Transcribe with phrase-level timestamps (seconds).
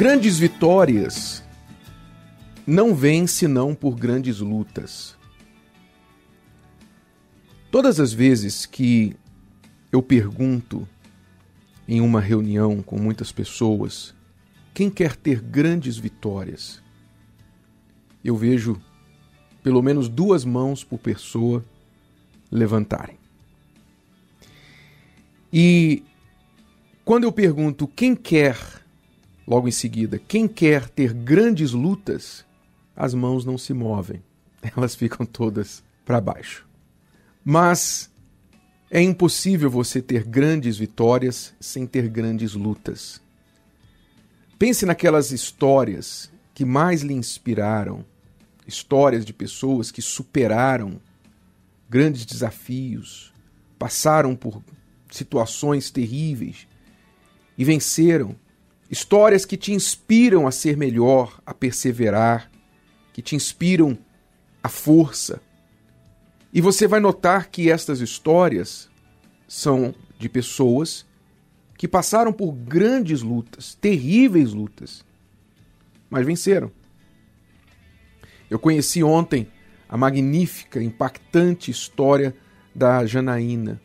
[0.00, 1.44] Grandes vitórias
[2.66, 5.14] não vêm senão por grandes lutas.
[7.70, 9.14] Todas as vezes que
[9.92, 10.88] eu pergunto
[11.86, 14.14] em uma reunião com muitas pessoas
[14.72, 16.82] quem quer ter grandes vitórias,
[18.24, 18.80] eu vejo
[19.62, 21.62] pelo menos duas mãos por pessoa
[22.50, 23.18] levantarem.
[25.52, 26.02] E
[27.04, 28.79] quando eu pergunto quem quer,
[29.50, 32.44] logo em seguida, quem quer ter grandes lutas,
[32.94, 34.22] as mãos não se movem,
[34.76, 36.64] elas ficam todas para baixo.
[37.44, 38.08] Mas
[38.88, 43.20] é impossível você ter grandes vitórias sem ter grandes lutas.
[44.56, 48.04] Pense naquelas histórias que mais lhe inspiraram,
[48.68, 51.00] histórias de pessoas que superaram
[51.88, 53.34] grandes desafios,
[53.76, 54.62] passaram por
[55.10, 56.68] situações terríveis
[57.58, 58.36] e venceram.
[58.90, 62.50] Histórias que te inspiram a ser melhor, a perseverar,
[63.12, 63.96] que te inspiram
[64.62, 65.40] a força.
[66.52, 68.90] E você vai notar que estas histórias
[69.46, 71.06] são de pessoas
[71.78, 75.04] que passaram por grandes lutas, terríveis lutas,
[76.10, 76.72] mas venceram.
[78.50, 79.46] Eu conheci ontem
[79.88, 82.34] a magnífica, impactante história
[82.74, 83.80] da Janaína.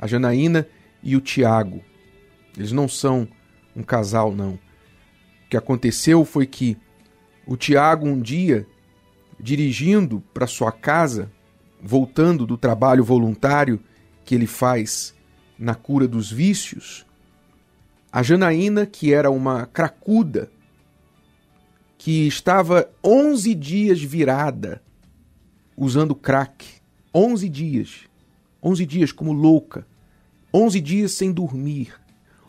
[0.00, 0.66] A Janaína
[1.02, 1.84] e o Tiago.
[2.56, 3.28] Eles não são
[3.78, 4.54] um casal, não.
[4.54, 6.76] O que aconteceu foi que
[7.46, 8.66] o Tiago, um dia,
[9.38, 11.30] dirigindo para sua casa,
[11.80, 13.80] voltando do trabalho voluntário
[14.24, 15.14] que ele faz
[15.58, 17.06] na cura dos vícios,
[18.10, 20.50] a Janaína, que era uma cracuda,
[21.96, 24.82] que estava 11 dias virada
[25.76, 26.66] usando crack,
[27.14, 28.00] 11 dias,
[28.62, 29.86] 11 dias como louca,
[30.52, 31.92] 11 dias sem dormir,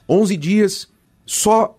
[0.08, 0.88] 11 dias
[1.30, 1.78] só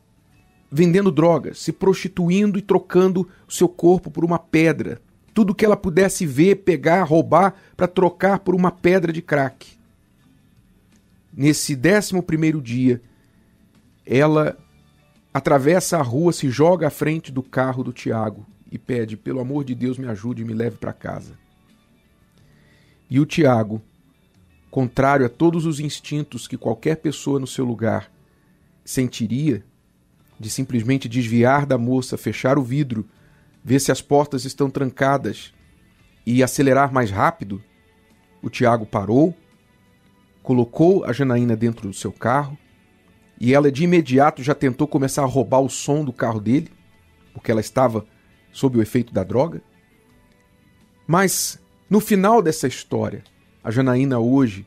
[0.70, 5.02] vendendo drogas, se prostituindo e trocando o seu corpo por uma pedra.
[5.34, 9.66] Tudo que ela pudesse ver, pegar, roubar para trocar por uma pedra de crack.
[11.36, 13.02] Nesse décimo primeiro dia,
[14.06, 14.56] ela
[15.34, 19.64] atravessa a rua, se joga à frente do carro do Tiago e pede: pelo amor
[19.64, 21.36] de Deus, me ajude e me leve para casa.
[23.10, 23.82] E o Tiago,
[24.70, 28.12] contrário a todos os instintos que qualquer pessoa no seu lugar
[28.90, 29.64] sentiria,
[30.38, 33.08] de simplesmente desviar da moça, fechar o vidro,
[33.62, 35.54] ver se as portas estão trancadas
[36.26, 37.62] e acelerar mais rápido,
[38.42, 39.36] o Tiago parou,
[40.42, 42.58] colocou a Janaína dentro do seu carro
[43.38, 46.70] e ela de imediato já tentou começar a roubar o som do carro dele,
[47.32, 48.04] porque ela estava
[48.50, 49.62] sob o efeito da droga.
[51.06, 53.22] Mas no final dessa história,
[53.62, 54.66] a Janaína hoje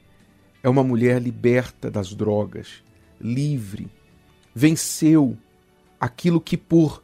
[0.64, 2.84] é uma mulher liberta das drogas,
[3.20, 3.92] livre,
[4.54, 5.38] venceu
[6.00, 7.02] aquilo que por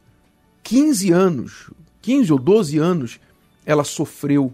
[0.62, 1.70] 15 anos,
[2.02, 3.20] 15 ou 12 anos,
[3.64, 4.52] ela sofreu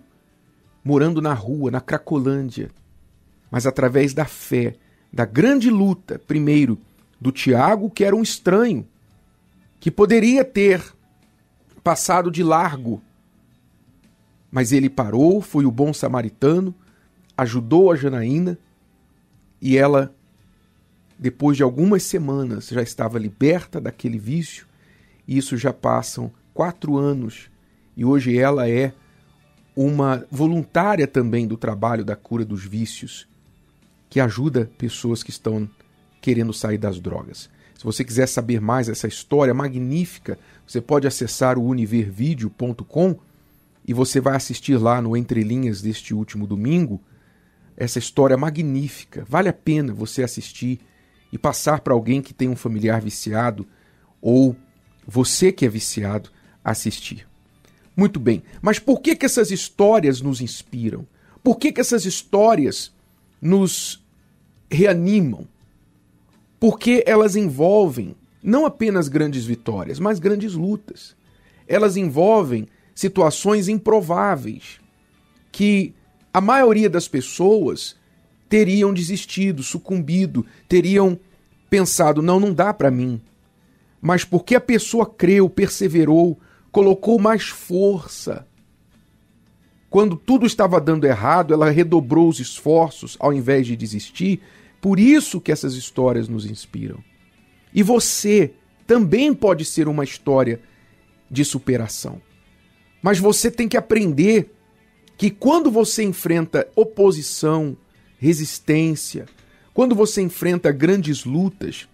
[0.84, 2.70] morando na rua, na Cracolândia.
[3.50, 4.76] Mas através da fé,
[5.12, 6.78] da grande luta, primeiro,
[7.20, 8.86] do Tiago, que era um estranho,
[9.80, 10.82] que poderia ter
[11.82, 13.02] passado de largo.
[14.50, 16.74] Mas ele parou, foi o bom samaritano,
[17.36, 18.58] ajudou a Janaína
[19.60, 20.14] e ela
[21.18, 24.66] depois de algumas semanas, já estava liberta daquele vício.
[25.26, 27.50] E isso já passam quatro anos.
[27.96, 28.92] E hoje ela é
[29.74, 33.26] uma voluntária também do trabalho da cura dos vícios,
[34.08, 35.68] que ajuda pessoas que estão
[36.20, 37.50] querendo sair das drogas.
[37.76, 43.18] Se você quiser saber mais essa história magnífica, você pode acessar o univervideo.com
[43.86, 47.00] e você vai assistir lá no Entre Linhas deste último domingo
[47.76, 49.24] essa história magnífica.
[49.28, 50.80] Vale a pena você assistir
[51.36, 53.66] e passar para alguém que tem um familiar viciado
[54.22, 54.56] ou
[55.06, 56.30] você que é viciado
[56.64, 57.28] assistir.
[57.94, 61.06] Muito bem, mas por que, que essas histórias nos inspiram?
[61.44, 62.90] Por que, que essas histórias
[63.38, 64.02] nos
[64.70, 65.46] reanimam?
[66.58, 71.14] Porque elas envolvem não apenas grandes vitórias, mas grandes lutas.
[71.68, 74.80] Elas envolvem situações improváveis
[75.52, 75.94] que
[76.32, 77.94] a maioria das pessoas
[78.48, 81.18] teriam desistido, sucumbido, teriam
[81.68, 83.20] pensado: não, não dá para mim.
[84.00, 86.38] Mas porque a pessoa creu, perseverou,
[86.70, 88.46] colocou mais força.
[89.88, 94.40] Quando tudo estava dando errado, ela redobrou os esforços ao invés de desistir.
[94.80, 97.02] Por isso que essas histórias nos inspiram.
[97.72, 98.52] E você
[98.86, 100.60] também pode ser uma história
[101.30, 102.20] de superação.
[103.02, 104.52] Mas você tem que aprender
[105.16, 107.76] que quando você enfrenta oposição,
[108.18, 109.26] resistência,
[109.76, 111.86] quando você enfrenta grandes lutas,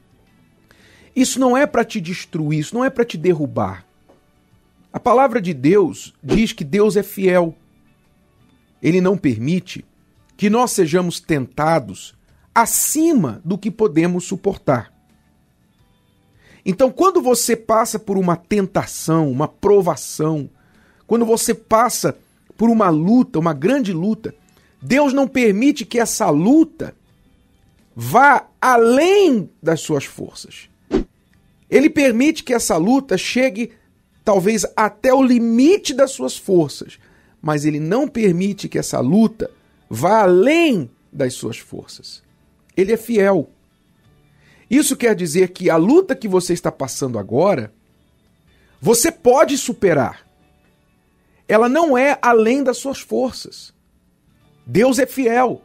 [1.16, 3.84] Isso não é para te destruir, isso não é para te derrubar.
[4.92, 7.56] A palavra de Deus diz que Deus é fiel.
[8.80, 9.84] Ele não permite
[10.36, 12.14] que nós sejamos tentados
[12.54, 14.92] acima do que podemos suportar.
[16.64, 20.48] Então, quando você passa por uma tentação, uma provação,
[21.04, 22.16] quando você passa
[22.56, 24.32] por uma luta, uma grande luta,
[24.80, 26.94] Deus não permite que essa luta
[27.94, 30.68] vá além das suas forças.
[31.70, 33.72] Ele permite que essa luta chegue
[34.24, 36.98] talvez até o limite das suas forças,
[37.40, 39.50] mas ele não permite que essa luta
[39.88, 42.22] vá além das suas forças.
[42.76, 43.50] Ele é fiel.
[44.70, 47.72] Isso quer dizer que a luta que você está passando agora,
[48.80, 50.26] você pode superar.
[51.46, 53.74] Ela não é além das suas forças.
[54.66, 55.62] Deus é fiel.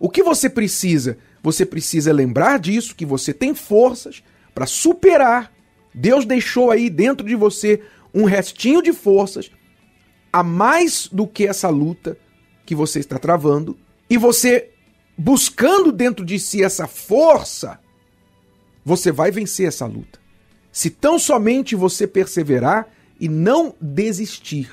[0.00, 1.18] O que você precisa?
[1.42, 4.22] Você precisa lembrar disso, que você tem forças
[4.54, 5.52] para superar.
[5.94, 7.82] Deus deixou aí dentro de você
[8.14, 9.50] um restinho de forças
[10.32, 12.16] a mais do que essa luta
[12.64, 13.78] que você está travando.
[14.08, 14.70] E você,
[15.18, 17.78] buscando dentro de si essa força,
[18.82, 20.18] você vai vencer essa luta.
[20.72, 22.88] Se tão somente você perseverar
[23.20, 24.70] e não desistir.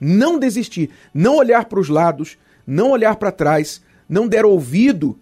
[0.00, 5.16] Não desistir, não olhar para os lados, não olhar para trás, não der ouvido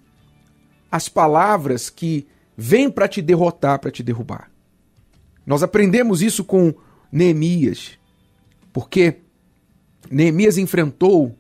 [0.91, 2.27] às palavras que
[2.57, 4.51] vêm para te derrotar, para te derrubar.
[5.47, 6.73] Nós aprendemos isso com
[7.13, 7.99] Neemias,
[8.73, 9.17] porque
[10.11, 11.37] Neemias enfrentou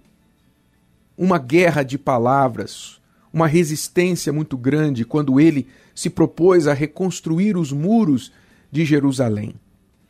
[1.16, 3.00] uma guerra de palavras,
[3.32, 8.30] uma resistência muito grande quando ele se propôs a reconstruir os muros
[8.70, 9.54] de Jerusalém.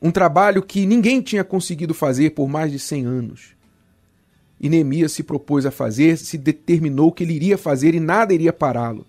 [0.02, 3.57] Um trabalho que ninguém tinha conseguido fazer por mais de 100 anos.
[4.60, 8.52] E Neemias se propôs a fazer, se determinou que ele iria fazer e nada iria
[8.52, 9.06] pará-lo.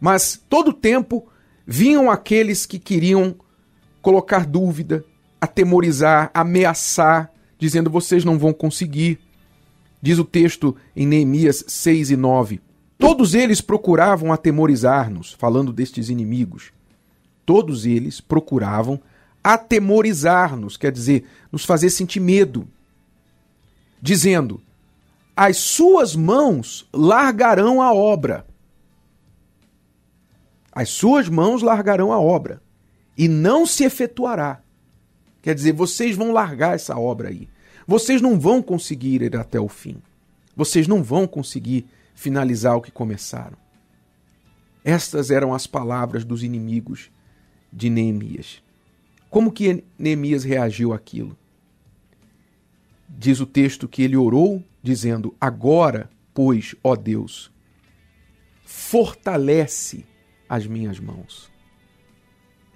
[0.00, 1.28] Mas todo o tempo
[1.66, 3.36] vinham aqueles que queriam
[4.00, 5.04] colocar dúvida,
[5.40, 9.18] atemorizar, ameaçar, dizendo vocês não vão conseguir.
[10.00, 12.60] Diz o texto em Neemias 6 e 9.
[12.96, 16.72] Todos eles procuravam atemorizar-nos, falando destes inimigos.
[17.46, 19.00] Todos eles procuravam
[19.42, 22.66] atemorizar-nos, quer dizer, nos fazer sentir medo,
[24.00, 24.60] dizendo:
[25.36, 28.46] As suas mãos largarão a obra.
[30.72, 32.62] As suas mãos largarão a obra
[33.16, 34.62] e não se efetuará.
[35.42, 37.48] Quer dizer, vocês vão largar essa obra aí.
[37.86, 39.96] Vocês não vão conseguir ir até o fim.
[40.54, 43.56] Vocês não vão conseguir finalizar o que começaram.
[44.84, 47.10] Estas eram as palavras dos inimigos
[47.72, 48.62] de Neemias.
[49.30, 51.36] Como que Neemias reagiu àquilo?
[53.08, 57.50] Diz o texto que ele orou, dizendo: Agora, pois, ó Deus,
[58.64, 60.04] fortalece
[60.48, 61.50] as minhas mãos.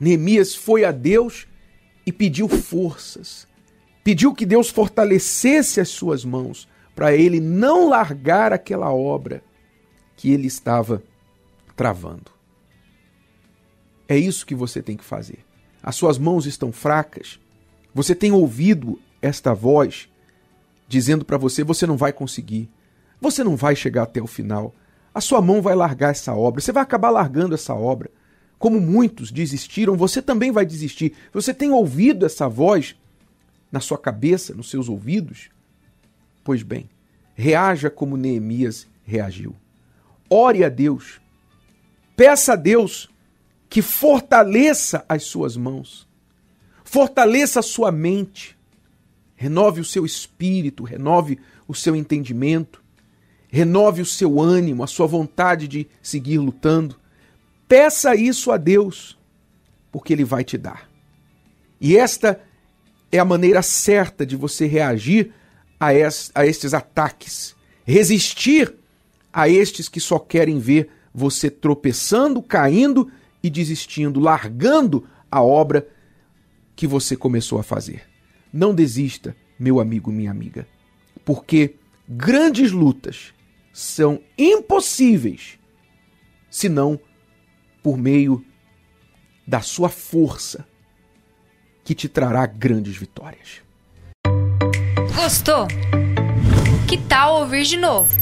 [0.00, 1.46] Neemias foi a Deus
[2.04, 3.46] e pediu forças,
[4.02, 9.42] pediu que Deus fortalecesse as suas mãos, para ele não largar aquela obra
[10.16, 11.02] que ele estava
[11.76, 12.30] travando.
[14.08, 15.38] É isso que você tem que fazer.
[15.82, 17.40] As suas mãos estão fracas.
[17.94, 20.08] Você tem ouvido esta voz
[20.92, 22.70] dizendo para você: você não vai conseguir.
[23.18, 24.74] Você não vai chegar até o final.
[25.14, 26.60] A sua mão vai largar essa obra.
[26.60, 28.10] Você vai acabar largando essa obra.
[28.58, 31.14] Como muitos desistiram, você também vai desistir.
[31.32, 32.94] Você tem ouvido essa voz
[33.70, 35.48] na sua cabeça, nos seus ouvidos?
[36.44, 36.90] Pois bem,
[37.34, 39.56] reaja como Neemias reagiu.
[40.28, 41.20] Ore a Deus.
[42.14, 43.10] Peça a Deus
[43.68, 46.06] que fortaleça as suas mãos,
[46.84, 48.56] fortaleça a sua mente,
[49.42, 52.80] renove o seu espírito, renove o seu entendimento,
[53.48, 56.94] renove o seu ânimo, a sua vontade de seguir lutando.
[57.66, 59.18] Peça isso a Deus,
[59.90, 60.88] porque Ele vai te dar.
[61.80, 62.40] E esta
[63.10, 65.32] é a maneira certa de você reagir
[65.80, 68.72] a, es, a estes ataques, resistir
[69.32, 73.10] a estes que só querem ver você tropeçando, caindo
[73.42, 75.88] e desistindo, largando a obra
[76.76, 78.11] que você começou a fazer.
[78.52, 80.66] Não desista, meu amigo, minha amiga,
[81.24, 81.76] porque
[82.08, 83.32] grandes lutas
[83.72, 85.58] são impossíveis
[86.50, 87.00] senão
[87.82, 88.44] por meio
[89.46, 90.66] da sua força
[91.82, 93.62] que te trará grandes vitórias.
[95.14, 95.66] Gostou?
[96.86, 98.18] Que tal ouvir de novo?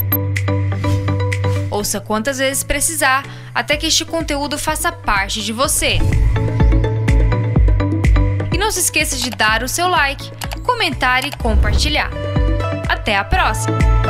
[1.69, 3.23] Ouça quantas vezes precisar
[3.53, 5.99] até que este conteúdo faça parte de você.
[8.61, 12.11] Não se esqueça de dar o seu like, comentar e compartilhar.
[12.87, 14.00] Até a próxima!